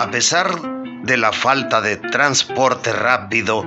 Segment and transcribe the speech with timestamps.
[0.00, 0.62] A pesar
[1.02, 3.66] de la falta de transporte rápido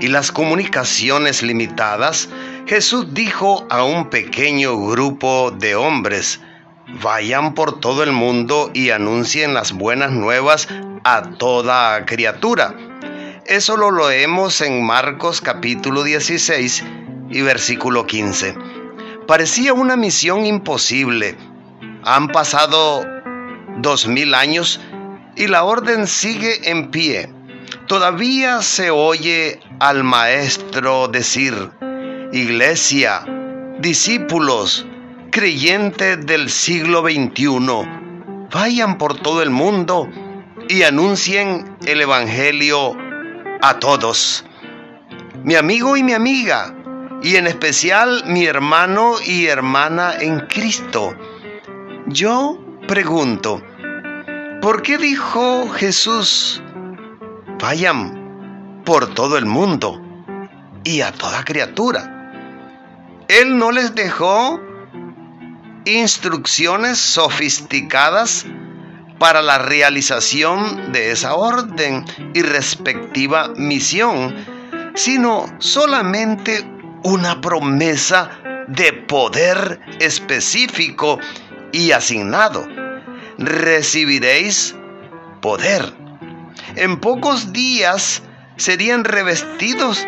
[0.00, 2.28] y las comunicaciones limitadas,
[2.68, 6.40] Jesús dijo a un pequeño grupo de hombres,
[7.02, 10.68] vayan por todo el mundo y anuncien las buenas nuevas
[11.02, 12.76] a toda criatura.
[13.44, 16.84] Eso lo leemos en Marcos capítulo 16
[17.28, 18.54] y versículo 15.
[19.26, 21.36] Parecía una misión imposible.
[22.04, 23.04] Han pasado
[23.78, 24.80] dos mil años
[25.36, 27.32] y la orden sigue en pie.
[27.86, 31.70] Todavía se oye al maestro decir,
[32.32, 33.24] iglesia,
[33.80, 34.86] discípulos,
[35.30, 37.88] creyentes del siglo XXI,
[38.52, 40.08] vayan por todo el mundo
[40.68, 42.96] y anuncien el Evangelio
[43.62, 44.44] a todos.
[45.42, 46.74] Mi amigo y mi amiga,
[47.22, 51.16] y en especial mi hermano y hermana en Cristo.
[52.06, 53.62] Yo pregunto,
[54.62, 56.62] ¿por qué dijo Jesús,
[57.60, 60.00] vayan por todo el mundo
[60.84, 62.30] y a toda criatura?
[63.26, 64.60] Él no les dejó
[65.84, 68.46] instrucciones sofisticadas
[69.18, 74.32] para la realización de esa orden y respectiva misión,
[74.94, 76.64] sino solamente
[77.02, 78.30] una promesa
[78.68, 81.18] de poder específico
[81.72, 82.81] y asignado.
[83.42, 84.76] Recibiréis
[85.40, 85.92] poder.
[86.76, 88.22] En pocos días
[88.56, 90.06] serían revestidos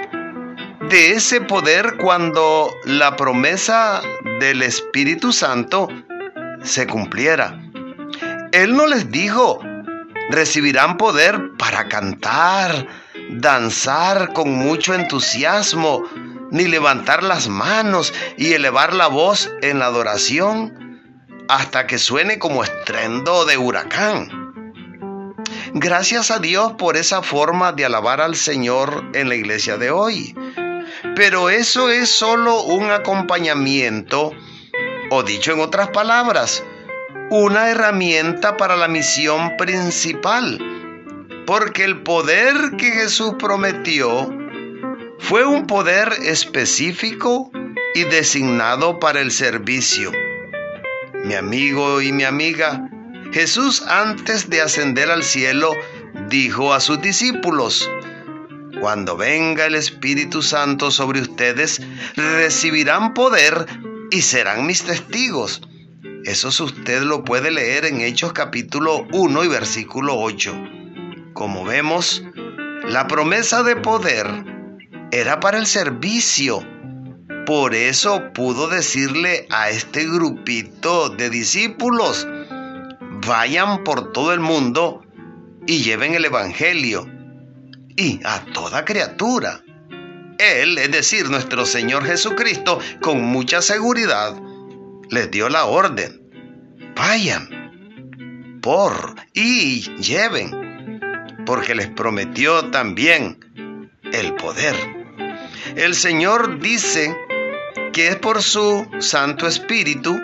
[0.89, 4.03] de ese poder cuando la promesa
[4.39, 5.89] del Espíritu Santo
[6.63, 7.61] se cumpliera.
[8.53, 9.59] Él no les dijo,
[10.31, 12.87] recibirán poder para cantar,
[13.31, 16.05] danzar con mucho entusiasmo,
[16.53, 20.84] ni levantar las manos y elevar la voz en la adoración
[21.49, 24.45] hasta que suene como estrendo de huracán.
[25.75, 30.35] Gracias a Dios por esa forma de alabar al Señor en la iglesia de hoy.
[31.17, 34.33] Pero eso es solo un acompañamiento,
[35.11, 36.63] o dicho en otras palabras,
[37.31, 40.59] una herramienta para la misión principal.
[41.47, 44.33] Porque el poder que Jesús prometió
[45.19, 47.51] fue un poder específico
[47.95, 50.11] y designado para el servicio.
[51.25, 52.87] Mi amigo y mi amiga,
[53.33, 55.73] Jesús antes de ascender al cielo
[56.29, 57.91] dijo a sus discípulos,
[58.79, 61.81] cuando venga el Espíritu Santo sobre ustedes,
[62.15, 63.67] recibirán poder
[64.11, 65.63] y serán mis testigos.
[66.27, 70.55] Eso usted lo puede leer en Hechos capítulo 1 y versículo 8.
[71.33, 72.23] Como vemos,
[72.87, 74.27] la promesa de poder
[75.11, 76.74] era para el servicio.
[77.47, 82.27] Por eso pudo decirle a este grupito de discípulos,
[83.27, 85.03] vayan por todo el mundo
[85.67, 87.07] y lleven el Evangelio
[87.97, 89.63] y a toda criatura.
[90.39, 94.35] Él, es decir, nuestro Señor Jesucristo, con mucha seguridad,
[95.11, 96.23] les dio la orden.
[96.97, 101.01] Vayan por y lleven,
[101.45, 103.39] porque les prometió también
[104.13, 104.75] el poder.
[105.77, 107.15] El Señor dice
[107.95, 110.21] que es por su Santo Espíritu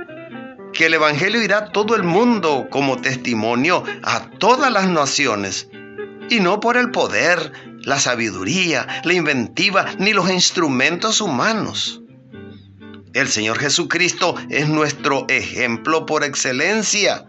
[0.72, 5.68] que el Evangelio irá a todo el mundo como testimonio a todas las naciones
[6.28, 12.02] y no por el poder, la sabiduría, la inventiva, ni los instrumentos humanos.
[13.12, 17.24] El Señor Jesucristo es nuestro ejemplo por excelencia.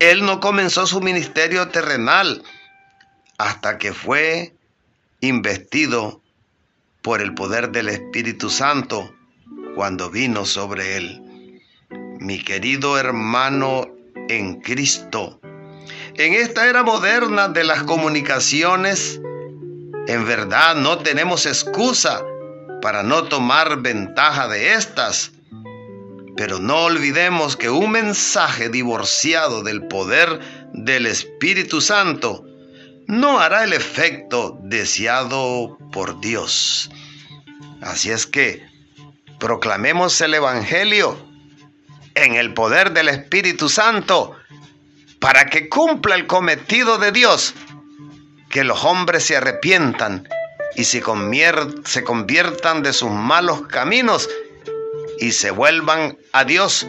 [0.00, 2.42] Él no comenzó su ministerio terrenal
[3.38, 4.54] hasta que fue
[5.20, 6.20] investido
[7.00, 9.16] por el poder del Espíritu Santo
[9.76, 11.60] cuando vino sobre él.
[12.18, 13.86] Mi querido hermano
[14.28, 15.38] en Cristo,
[16.14, 19.20] en esta era moderna de las comunicaciones,
[20.08, 22.24] en verdad no tenemos excusa
[22.80, 25.32] para no tomar ventaja de estas.
[26.38, 30.40] Pero no olvidemos que un mensaje divorciado del poder
[30.72, 32.46] del Espíritu Santo
[33.06, 36.90] no hará el efecto deseado por Dios.
[37.82, 38.75] Así es que
[39.38, 41.16] proclamemos el Evangelio
[42.14, 44.36] en el poder del Espíritu Santo
[45.20, 47.54] para que cumpla el cometido de Dios,
[48.48, 50.28] que los hombres se arrepientan
[50.74, 54.28] y se, conviertan de sus malos caminos
[55.18, 56.86] y se vuelvan a Dios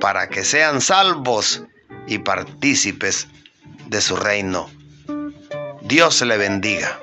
[0.00, 1.62] para que sean salvos
[2.06, 3.28] y partícipes
[3.86, 4.70] de su reino.
[5.82, 6.98] Dios le bendiga.